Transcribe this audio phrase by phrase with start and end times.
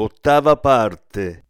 [0.00, 1.47] Ottava parte.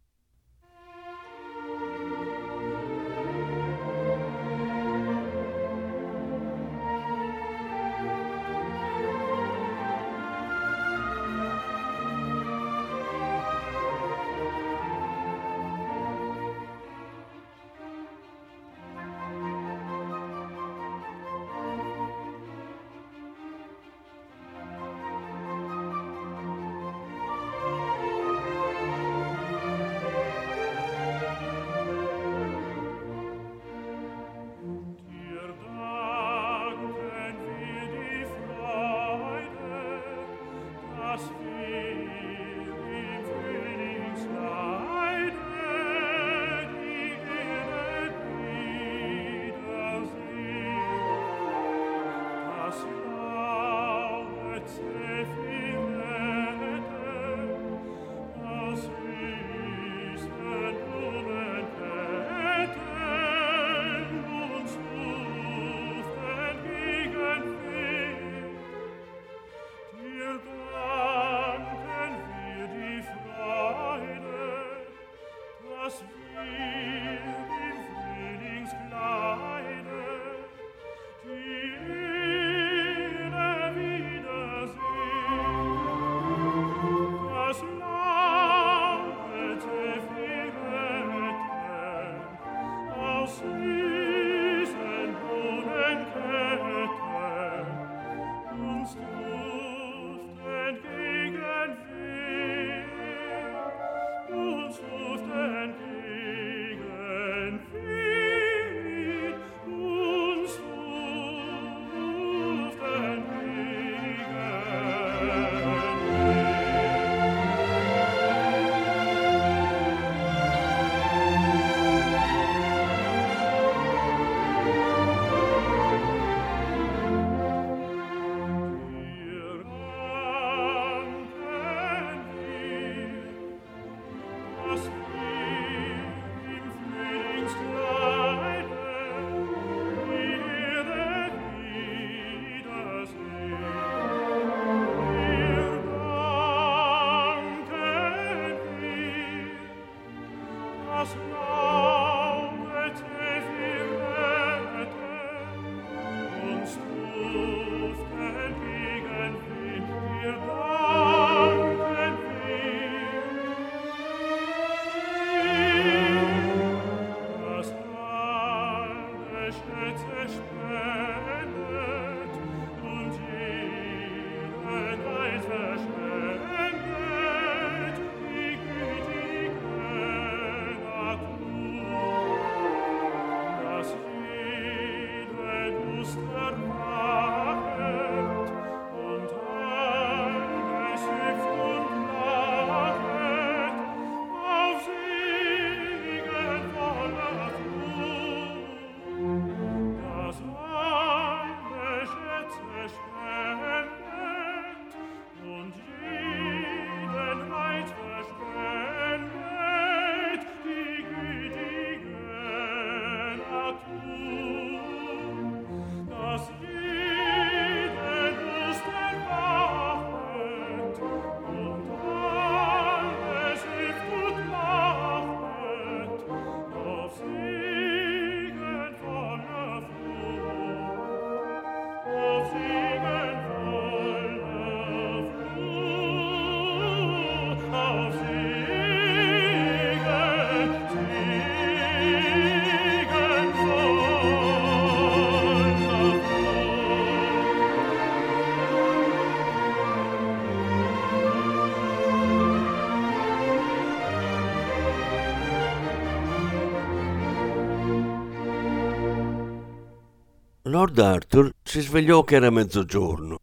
[260.79, 263.37] Lord Arthur si svegliò che era mezzogiorno.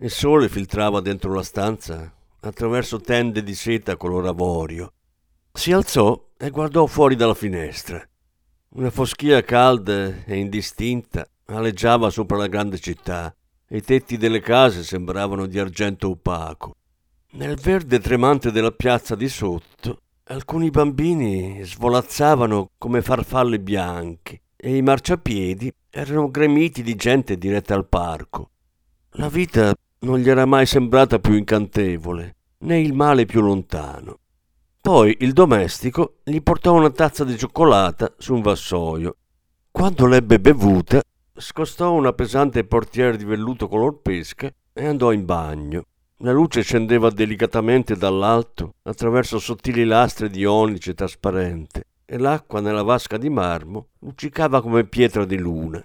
[0.00, 4.92] Il sole filtrava dentro la stanza attraverso tende di seta color avorio.
[5.52, 8.04] Si alzò e guardò fuori dalla finestra.
[8.70, 13.32] Una foschia calda e indistinta aleggiava sopra la grande città
[13.68, 16.74] e i tetti delle case sembravano di argento opaco.
[17.34, 24.82] Nel verde tremante della piazza di sotto, alcuni bambini svolazzavano come farfalle bianche e i
[24.82, 28.50] marciapiedi erano gremiti di gente diretta al parco.
[29.12, 34.18] La vita non gli era mai sembrata più incantevole, né il male più lontano.
[34.82, 39.16] Poi il domestico gli portò una tazza di cioccolata su un vassoio.
[39.70, 41.00] Quando l'ebbe bevuta,
[41.34, 45.84] scostò una pesante portiera di velluto color pesca e andò in bagno.
[46.18, 53.16] La luce scendeva delicatamente dall'alto attraverso sottili lastre di onice trasparente e l'acqua nella vasca
[53.16, 55.80] di marmo luccicava come pietra di luna.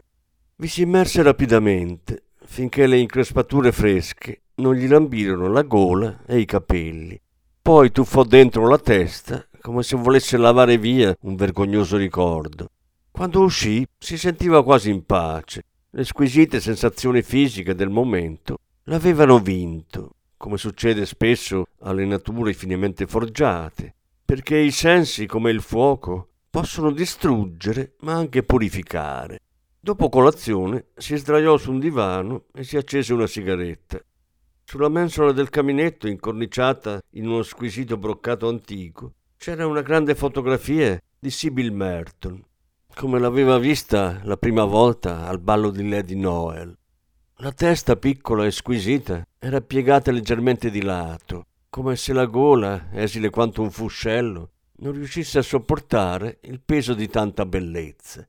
[0.56, 6.45] Vi si immerse rapidamente finché le increspature fresche non gli lambirono la gola e i
[6.45, 7.22] capelli.
[7.62, 12.72] Poi tuffò dentro la testa come se volesse lavare via un vergognoso ricordo.
[13.12, 15.63] Quando uscì si sentiva quasi in pace.
[15.92, 23.95] Le squisite sensazioni fisiche del momento l'avevano vinto come succede spesso alle nature finemente forgiate,
[24.25, 29.39] perché i sensi, come il fuoco, possono distruggere ma anche purificare.
[29.80, 34.00] Dopo colazione si sdraiò su un divano e si accese una sigaretta.
[34.63, 41.30] Sulla mensola del caminetto, incorniciata in uno squisito broccato antico, c'era una grande fotografia di
[41.30, 42.44] Sybil Merton,
[42.95, 46.75] come l'aveva vista la prima volta al ballo di Lady Noel.
[47.39, 51.45] La testa piccola e squisita era piegata leggermente di lato,
[51.75, 57.10] come se la gola, esile quanto un fuscello, non riuscisse a sopportare il peso di
[57.10, 58.25] tanta bellezza.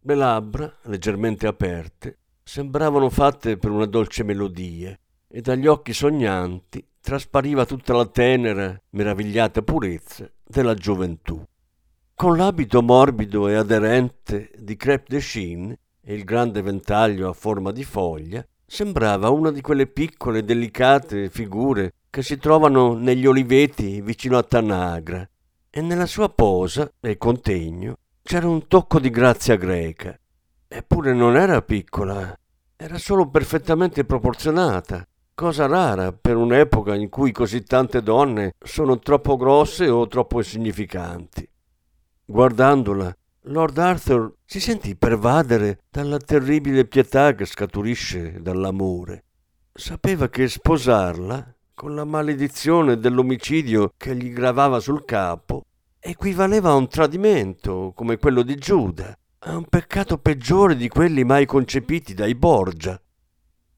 [0.00, 4.94] Le labbra, leggermente aperte, sembravano fatte per una dolce melodia
[5.26, 11.42] e dagli occhi sognanti traspariva tutta la tenera, meravigliata purezza della gioventù.
[12.14, 17.72] Con l'abito morbido e aderente di crepe de chine e il grande ventaglio a forma
[17.72, 24.38] di foglia, sembrava una di quelle piccole, delicate figure che si trovano negli oliveti vicino
[24.38, 25.28] a Tanagra,
[25.68, 30.16] e nella sua posa e contegno c'era un tocco di grazia greca.
[30.68, 32.32] Eppure non era piccola,
[32.76, 39.36] era solo perfettamente proporzionata, cosa rara per un'epoca in cui così tante donne sono troppo
[39.36, 41.48] grosse o troppo insignificanti.
[42.26, 43.12] Guardandola,
[43.46, 49.24] Lord Arthur si sentì pervadere dalla terribile pietà che scaturisce dall'amore.
[49.72, 55.64] Sapeva che sposarla, con la maledizione dell'omicidio che gli gravava sul capo,
[55.98, 61.46] equivaleva a un tradimento come quello di Giuda, a un peccato peggiore di quelli mai
[61.46, 62.98] concepiti dai Borgia.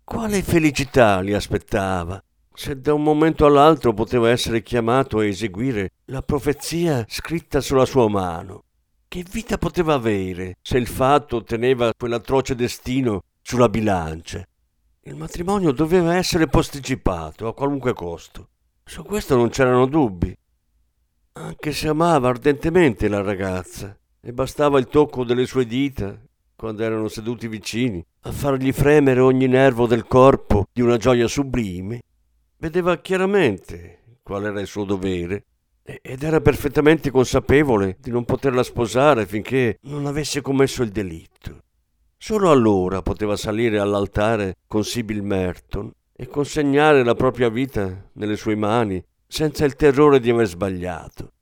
[0.04, 2.22] Quale felicità li aspettava
[2.54, 8.08] se da un momento all'altro poteva essere chiamato a eseguire la profezia scritta sulla sua
[8.08, 8.64] mano?
[9.08, 14.46] Che vita poteva avere se il fatto teneva quell'atroce destino sulla bilancia?
[15.06, 18.48] Il matrimonio doveva essere posticipato a qualunque costo.
[18.82, 20.36] Su questo non c'erano dubbi.
[21.34, 26.20] Anche se amava ardentemente la ragazza e bastava il tocco delle sue dita,
[26.56, 32.02] quando erano seduti vicini, a fargli fremere ogni nervo del corpo di una gioia sublime,
[32.56, 35.44] vedeva chiaramente qual era il suo dovere
[35.84, 41.60] ed era perfettamente consapevole di non poterla sposare finché non avesse commesso il delitto.
[42.18, 48.56] Solo allora poteva salire all'altare con Sibyl Merton e consegnare la propria vita nelle sue
[48.56, 51.32] mani senza il terrore di aver sbagliato.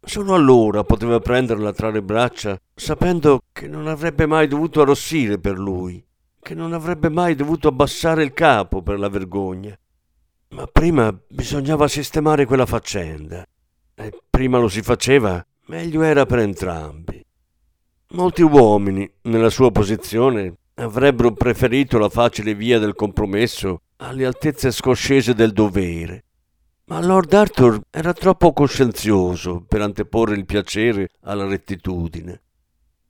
[0.00, 5.58] Solo allora poteva prenderla tra le braccia sapendo che non avrebbe mai dovuto arrossire per
[5.58, 6.04] lui,
[6.40, 9.76] che non avrebbe mai dovuto abbassare il capo per la vergogna.
[10.50, 13.44] Ma prima bisognava sistemare quella faccenda
[13.94, 17.25] e prima lo si faceva, meglio era per entrambi.
[18.10, 25.34] Molti uomini, nella sua posizione, avrebbero preferito la facile via del compromesso alle altezze scoscese
[25.34, 26.24] del dovere.
[26.84, 32.42] Ma Lord Arthur era troppo coscienzioso per anteporre il piacere alla rettitudine.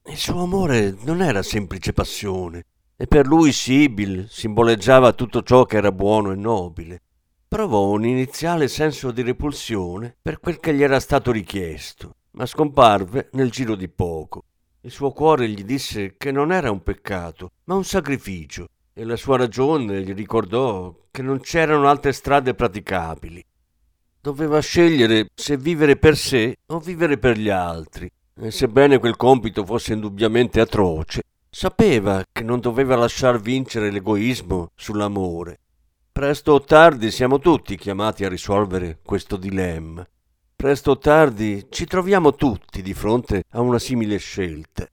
[0.07, 2.65] Il suo amore non era semplice passione,
[2.97, 7.03] e per lui Sibyl simboleggiava tutto ciò che era buono e nobile
[7.47, 13.29] provò un iniziale senso di repulsione per quel che gli era stato richiesto, ma scomparve
[13.33, 14.45] nel giro di poco.
[14.87, 19.17] Il suo cuore gli disse che non era un peccato, ma un sacrificio, e la
[19.17, 23.45] sua ragione gli ricordò che non c'erano altre strade praticabili.
[24.21, 28.09] Doveva scegliere se vivere per sé o vivere per gli altri,
[28.41, 35.59] e sebbene quel compito fosse indubbiamente atroce, sapeva che non doveva lasciar vincere l'egoismo sull'amore
[36.13, 40.07] Presto o tardi siamo tutti chiamati a risolvere questo dilemma.
[40.57, 44.89] Presto o tardi ci troviamo tutti di fronte a una simile scelta.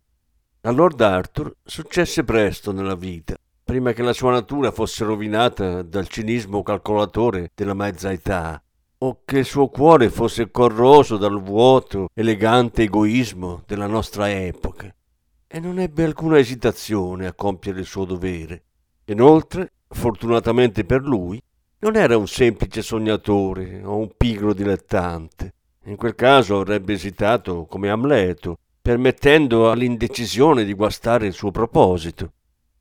[0.59, 6.09] A Lord Arthur successe presto nella vita, prima che la sua natura fosse rovinata dal
[6.09, 8.61] cinismo calcolatore della mezza età,
[8.97, 14.93] o che il suo cuore fosse corroso dal vuoto, elegante egoismo della nostra epoca.
[15.47, 18.63] E non ebbe alcuna esitazione a compiere il suo dovere.
[19.05, 21.41] Inoltre, fortunatamente per lui,
[21.83, 25.52] non era un semplice sognatore o un pigro dilettante.
[25.85, 32.31] In quel caso avrebbe esitato come Amleto, permettendo all'indecisione di guastare il suo proposito.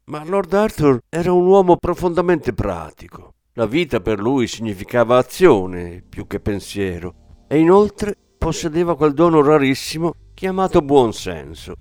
[0.04, 3.35] Ma Lord Arthur era un uomo profondamente pratico.
[3.54, 7.14] La vita per lui significava azione più che pensiero
[7.49, 11.75] e inoltre possedeva quel dono rarissimo chiamato buonsenso.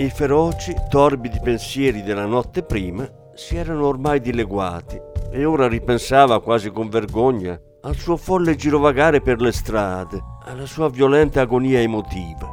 [0.00, 4.96] I feroci, torbidi pensieri della notte prima si erano ormai dileguati
[5.32, 10.88] e ora ripensava quasi con vergogna al suo folle girovagare per le strade, alla sua
[10.88, 12.48] violenta agonia emotiva.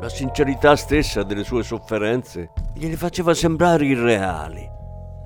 [0.00, 4.68] La sincerità stessa delle sue sofferenze gliele faceva sembrare irreali.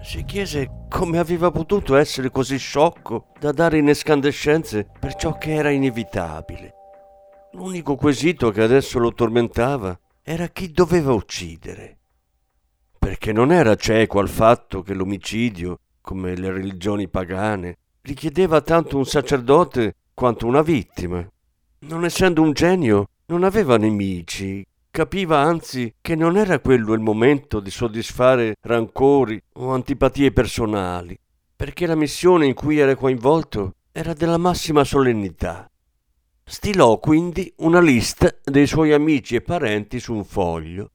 [0.02, 5.54] Si chiese come aveva potuto essere così sciocco da dare in escandescenze per ciò che
[5.54, 6.74] era inevitabile.
[7.52, 11.98] L'unico quesito che adesso lo tormentava era chi doveva uccidere.
[12.98, 19.04] Perché non era cieco al fatto che l'omicidio, come le religioni pagane, richiedeva tanto un
[19.04, 21.28] sacerdote quanto una vittima.
[21.80, 27.60] Non essendo un genio, non aveva nemici, capiva anzi che non era quello il momento
[27.60, 31.18] di soddisfare rancori o antipatie personali,
[31.54, 35.68] perché la missione in cui era coinvolto era della massima solennità.
[36.46, 40.90] Stilò quindi una lista dei suoi amici e parenti su un foglio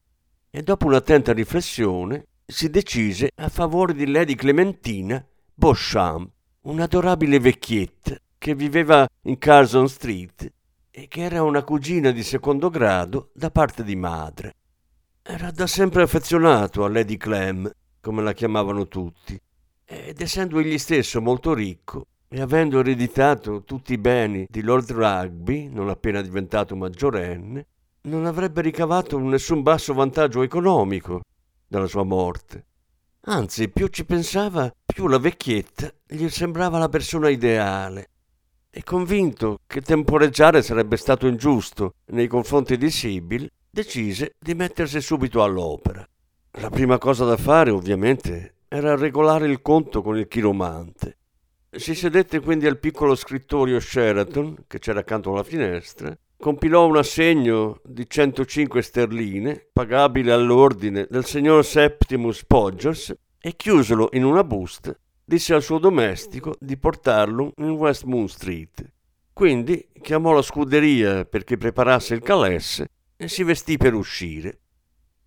[0.51, 6.29] e dopo un'attenta riflessione si decise a favore di Lady Clementina Beauchamp,
[6.61, 10.53] un'adorabile vecchietta che viveva in Carson Street
[10.91, 14.53] e che era una cugina di secondo grado da parte di madre.
[15.23, 19.39] Era da sempre affezionato a Lady Clem, come la chiamavano tutti,
[19.83, 25.67] ed essendo egli stesso molto ricco, e avendo ereditato tutti i beni di Lord Rugby,
[25.67, 27.65] non appena diventato maggiorenne,
[28.01, 31.21] non avrebbe ricavato nessun basso vantaggio economico
[31.67, 32.65] dalla sua morte.
[33.21, 38.09] Anzi, più ci pensava, più la vecchietta gli sembrava la persona ideale.
[38.69, 45.43] E convinto che temporeggiare sarebbe stato ingiusto nei confronti di Sibyl, decise di mettersi subito
[45.43, 46.07] all'opera.
[46.53, 51.17] La prima cosa da fare, ovviamente, era regolare il conto con il chiromante.
[51.71, 57.79] Si sedette quindi al piccolo scrittorio Sheraton, che c'era accanto alla finestra, compilò un assegno
[57.85, 65.53] di 105 sterline, pagabile all'ordine del signor Septimus Podgers, e chiusolo in una busta, disse
[65.53, 68.91] al suo domestico di portarlo in West Moon Street.
[69.31, 74.59] Quindi chiamò la scuderia perché preparasse il calesse e si vestì per uscire.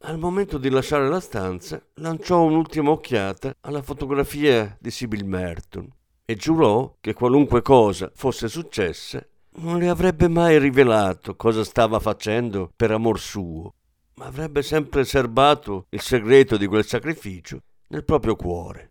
[0.01, 5.89] Al momento di lasciare la stanza, lanciò un'ultima occhiata alla fotografia di Sibyl Merton
[6.25, 12.73] e giurò che qualunque cosa fosse successa non le avrebbe mai rivelato cosa stava facendo
[12.75, 13.75] per amor suo,
[14.15, 18.91] ma avrebbe sempre serbato il segreto di quel sacrificio nel proprio cuore.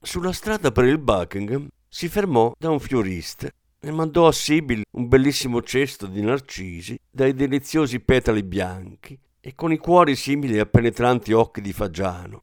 [0.00, 3.48] Sulla strada per il Buckingham si fermò da un fiorista
[3.78, 9.72] e mandò a Sibyl un bellissimo cesto di narcisi dai deliziosi petali bianchi e con
[9.72, 12.42] i cuori simili a penetranti occhi di fagiano.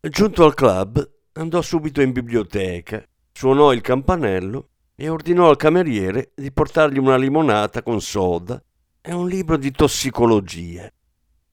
[0.00, 6.50] Giunto al club, andò subito in biblioteca suonò il campanello e ordinò al cameriere di
[6.50, 8.58] portargli una limonata con soda
[9.02, 10.90] e un libro di tossicologia.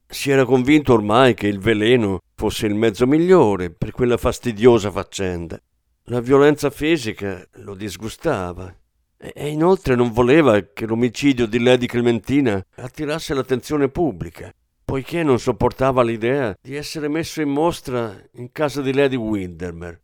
[0.06, 5.60] Si era convinto ormai che il veleno fosse il mezzo migliore per quella fastidiosa faccenda.
[6.04, 8.74] La violenza fisica lo disgustava
[9.18, 14.50] e inoltre non voleva che l'omicidio di Lady Clementina attirasse l'attenzione pubblica,
[14.82, 20.03] poiché non sopportava l'idea di essere messo in mostra in casa di Lady Windermere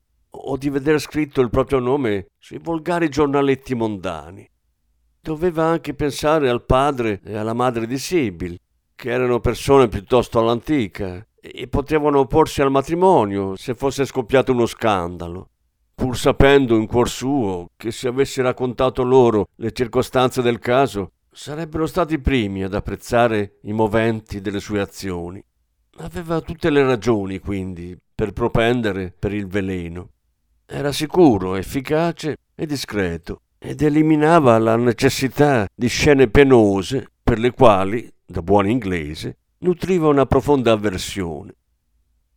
[0.51, 4.49] o di vedere scritto il proprio nome sui volgari giornaletti mondani.
[5.21, 8.59] Doveva anche pensare al padre e alla madre di Sibyl,
[8.97, 15.51] che erano persone piuttosto all'antica e potevano opporsi al matrimonio se fosse scoppiato uno scandalo,
[15.95, 21.87] pur sapendo in cuor suo che se avesse raccontato loro le circostanze del caso sarebbero
[21.87, 25.43] stati i primi ad apprezzare i moventi delle sue azioni.
[25.99, 30.11] Aveva tutte le ragioni, quindi, per propendere per il veleno.
[30.73, 38.09] Era sicuro, efficace e discreto ed eliminava la necessità di scene penose per le quali
[38.25, 41.57] da buon inglese, nutriva una profonda avversione.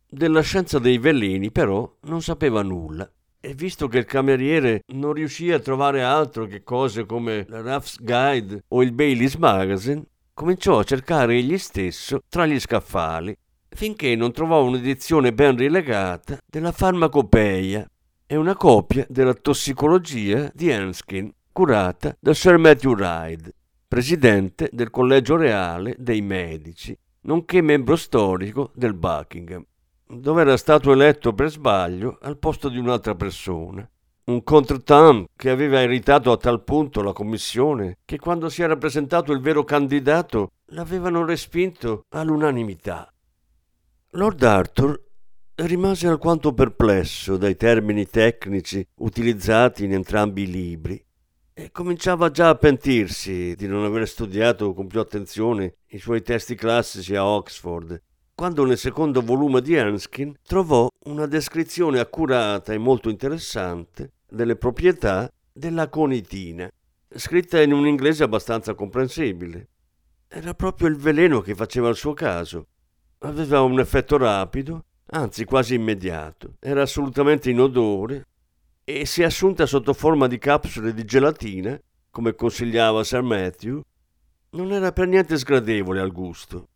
[0.08, 5.52] Della scienza dei veleni, però, non sapeva nulla e visto che il cameriere non riuscì
[5.52, 10.02] a trovare altro che cose come la Ruff's Guide o il Bailey's Magazine,
[10.34, 13.32] cominciò a cercare egli stesso tra gli scaffali,
[13.68, 17.86] finché non trovò un'edizione ben rilegata della farmacopeia
[18.26, 23.54] e una copia della tossicologia di Enskin, curata da Sir Matthew Ryde,
[23.86, 29.64] presidente del Collegio Reale dei Medici, nonché membro storico del Buckingham
[30.06, 33.88] dove era stato eletto per sbaglio al posto di un'altra persona.
[34.24, 39.32] Un contretemps che aveva irritato a tal punto la commissione che quando si era presentato
[39.32, 43.12] il vero candidato l'avevano respinto all'unanimità.
[44.10, 45.02] Lord Arthur
[45.56, 51.04] rimase alquanto perplesso dai termini tecnici utilizzati in entrambi i libri
[51.52, 56.56] e cominciava già a pentirsi di non aver studiato con più attenzione i suoi testi
[56.56, 58.02] classici a Oxford
[58.34, 65.30] quando nel secondo volume di Erskine trovò una descrizione accurata e molto interessante delle proprietà
[65.52, 66.68] della conitina,
[67.14, 69.68] scritta in un inglese abbastanza comprensibile.
[70.26, 72.66] Era proprio il veleno che faceva il suo caso.
[73.18, 78.26] Aveva un effetto rapido, anzi quasi immediato, era assolutamente inodore
[78.84, 81.78] e se assunta sotto forma di capsule di gelatina,
[82.10, 83.80] come consigliava Sir Matthew,
[84.50, 86.68] non era per niente sgradevole al gusto.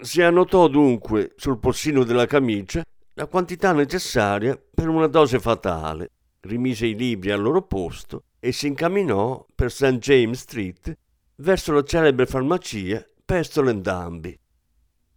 [0.00, 2.82] Si annotò dunque sul polsino della camicia
[3.14, 8.66] la quantità necessaria per una dose fatale, rimise i libri al loro posto e si
[8.66, 9.98] incamminò per St.
[9.98, 10.96] James Street
[11.36, 14.36] verso la celebre farmacia Pestole Danby.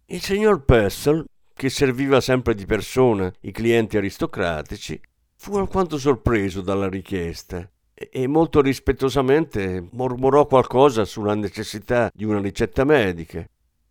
[0.06, 1.24] Il signor Pestole,
[1.56, 5.00] che serviva sempre di persona i clienti aristocratici,
[5.36, 12.84] fu alquanto sorpreso dalla richiesta e molto rispettosamente mormorò qualcosa sulla necessità di una ricetta
[12.84, 13.46] medica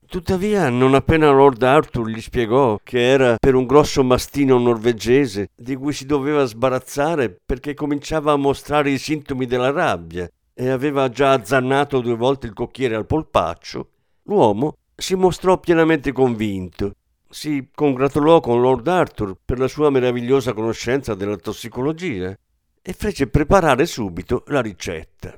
[0.07, 5.75] Tuttavia, non appena Lord Arthur gli spiegò che era per un grosso mastino norvegese di
[5.75, 11.31] cui si doveva sbarazzare perché cominciava a mostrare i sintomi della rabbia e aveva già
[11.31, 13.89] azzannato due volte il cocchiere al polpaccio,
[14.23, 16.93] l'uomo si mostrò pienamente convinto.
[17.35, 22.33] Si congratulò con Lord Arthur per la sua meravigliosa conoscenza della tossicologia
[22.81, 25.37] e fece preparare subito la ricetta.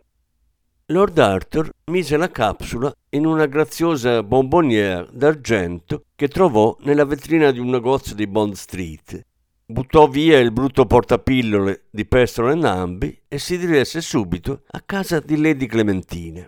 [0.85, 7.57] Lord Arthur mise la capsula in una graziosa bonbonnière d'argento che trovò nella vetrina di
[7.57, 9.25] un negozio di Bond Street.
[9.65, 15.19] Buttò via il brutto portapillole di Pestro e Nambi e si diresse subito a casa
[15.19, 16.47] di Lady Clementina.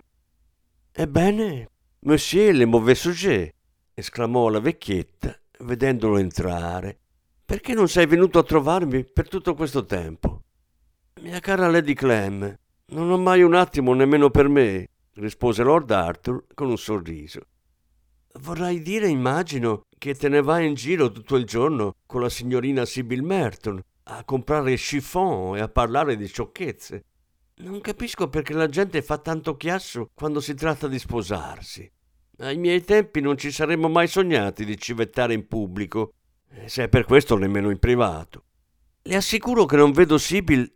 [0.92, 1.68] Ebbene,
[2.02, 3.52] monsieur le mauvais sujet,
[3.94, 6.98] esclamò la vecchietta vedendolo entrare.
[7.44, 10.42] Perché non sei venuto a trovarmi per tutto questo tempo?
[11.20, 16.44] Mia cara Lady Clem, non ho mai un attimo nemmeno per me, rispose Lord Arthur
[16.54, 17.40] con un sorriso.
[18.40, 22.84] Vorrai dire, immagino, che te ne vai in giro tutto il giorno con la signorina
[22.84, 27.04] Sibyl Merton a comprare chiffon e a parlare di sciocchezze.
[27.56, 31.90] Non capisco perché la gente fa tanto chiasso quando si tratta di sposarsi.
[32.40, 36.14] Ai miei tempi non ci saremmo mai sognati di civettare in pubblico,
[36.64, 38.44] se è per questo nemmeno in privato.
[39.02, 40.70] Le assicuro che non vedo Sibyl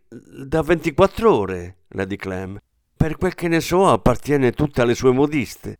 [0.45, 2.59] da 24 ore, Lady Clem.
[2.95, 5.79] Per quel che ne so, appartiene tutta alle sue modiste.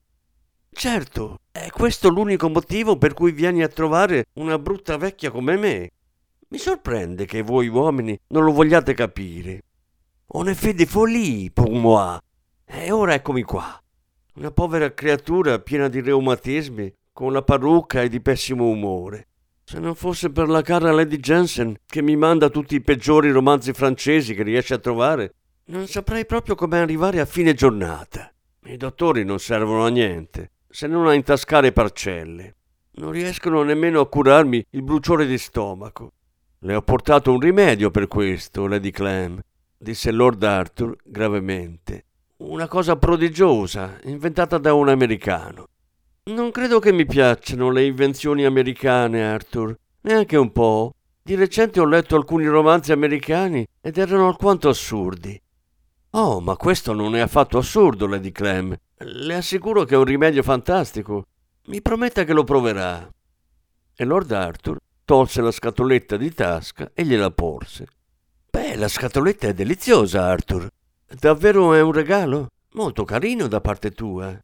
[0.72, 5.92] Certo, è questo l'unico motivo per cui vieni a trovare una brutta vecchia come me.
[6.48, 9.62] Mi sorprende che voi uomini non lo vogliate capire.
[10.28, 12.18] On est fait des folies pour moi.
[12.66, 13.80] E ora eccomi qua.
[14.38, 19.28] Una povera creatura piena di reumatismi, con la parrucca e di pessimo umore.
[19.64, 23.72] Se non fosse per la cara Lady Jensen che mi manda tutti i peggiori romanzi
[23.72, 25.36] francesi che riesce a trovare,
[25.68, 28.30] non saprei proprio come arrivare a fine giornata.
[28.66, 32.56] I dottori non servono a niente, se non a intascare parcelle.
[32.96, 36.12] Non riescono nemmeno a curarmi il bruciore di stomaco.
[36.60, 39.40] Le ho portato un rimedio per questo, Lady Clem,
[39.78, 42.05] disse Lord Arthur gravemente.
[42.38, 45.70] Una cosa prodigiosa, inventata da un americano.
[46.26, 49.74] Non credo che mi piacciono le invenzioni americane, Arthur.
[50.02, 50.96] Neanche un po'.
[51.22, 55.42] Di recente ho letto alcuni romanzi americani ed erano alquanto assurdi.
[56.10, 58.76] Oh, ma questo non è affatto assurdo, Lady Clem.
[58.98, 61.28] Le assicuro che è un rimedio fantastico.
[61.68, 63.10] Mi prometta che lo proverà.
[63.96, 67.88] E Lord Arthur tolse la scatoletta di tasca e gliela porse.
[68.50, 70.70] Beh, la scatoletta è deliziosa, Arthur.
[71.08, 72.50] Davvero è un regalo?
[72.74, 74.38] Molto carino da parte tua.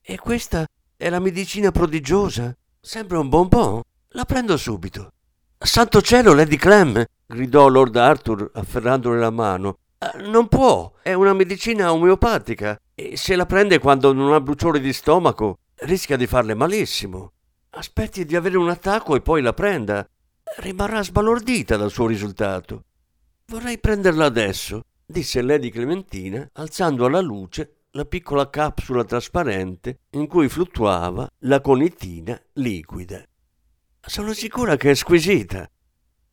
[0.00, 0.66] E questa
[0.96, 2.56] è la medicina prodigiosa.
[2.80, 3.82] Sembra un bonbon.
[4.12, 5.12] La prendo subito.
[5.58, 7.04] Santo cielo, Lady Clem!
[7.26, 9.78] gridò Lord Arthur afferrandole la mano.
[9.98, 14.80] Eh, non può, è una medicina omeopatica e se la prende quando non ha bruciore
[14.80, 17.32] di stomaco rischia di farle malissimo.
[17.70, 20.08] Aspetti di avere un attacco e poi la prenda.
[20.56, 22.84] Rimarrà sbalordita dal suo risultato.
[23.46, 30.50] Vorrei prenderla adesso, disse Lady Clementina, alzando alla luce la piccola capsula trasparente in cui
[30.50, 33.24] fluttuava la conitina liquida.
[34.00, 35.68] Sono sicura che è squisita.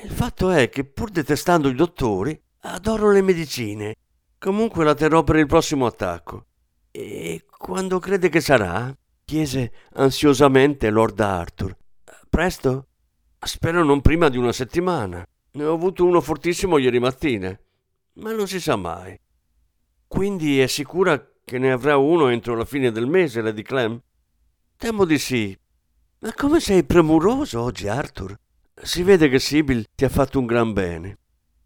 [0.03, 3.95] Il fatto è che, pur detestando i dottori, adoro le medicine.
[4.37, 6.47] Comunque la terrò per il prossimo attacco.
[6.91, 8.93] E quando crede che sarà?
[9.23, 11.75] chiese ansiosamente Lord Arthur.
[12.29, 12.87] Presto?
[13.39, 15.25] Spero non prima di una settimana.
[15.51, 17.57] Ne ho avuto uno fortissimo ieri mattina,
[18.15, 19.17] ma non si sa mai.
[20.07, 24.01] Quindi è sicura che ne avrà uno entro la fine del mese, Lady Clem?
[24.77, 25.57] Temo di sì.
[26.19, 28.35] Ma come sei premuroso oggi, Arthur?
[28.81, 31.17] Si vede che Sibyl ti ha fatto un gran bene.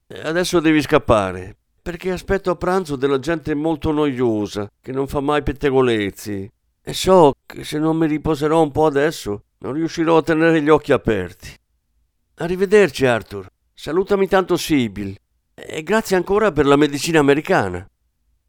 [0.07, 5.43] Adesso devi scappare, perché aspetto a pranzo della gente molto noiosa, che non fa mai
[5.43, 6.51] pettegolezzi.
[6.81, 10.69] E so che se non mi riposerò un po' adesso, non riuscirò a tenere gli
[10.69, 11.53] occhi aperti.
[12.35, 13.47] Arrivederci, Arthur.
[13.73, 15.15] Salutami tanto Sibyl.
[15.61, 17.85] E grazie ancora per la medicina americana.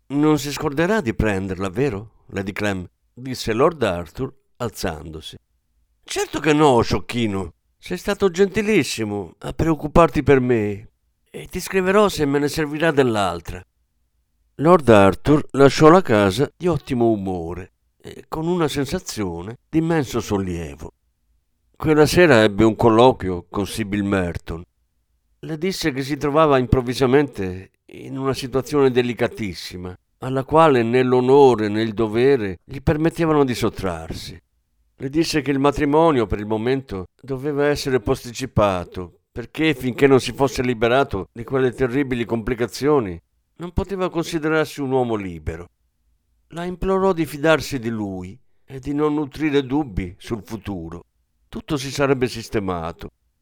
[0.09, 2.88] Non si scorderà di prenderla, vero, Lady Clem?
[3.12, 5.37] disse Lord Arthur, alzandosi.
[6.05, 7.55] Certo che no, sciocchino.
[7.77, 10.88] Sei stato gentilissimo a preoccuparti per me
[11.31, 13.61] e ti scriverò se me ne servirà dell'altra.
[14.57, 20.92] Lord Arthur lasciò la casa di ottimo umore e con una sensazione di immenso sollievo.
[21.77, 24.62] Quella sera ebbe un colloquio con Sibyl Merton.
[25.42, 31.81] Le disse che si trovava improvvisamente in una situazione delicatissima, alla quale né l'onore né
[31.81, 34.38] il dovere gli permettevano di sottrarsi.
[34.96, 40.33] Le disse che il matrimonio per il momento doveva essere posticipato, perché finché non si
[40.35, 43.18] fosse liberato di quelle terribili complicazioni,
[43.57, 45.70] non poteva considerarsi un uomo libero.
[46.48, 51.03] La implorò di fidarsi di lui e di non nutrire dubbi sul futuro.
[51.48, 53.09] Tutto si sarebbe sistemato,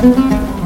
[0.00, 0.59] Thank you.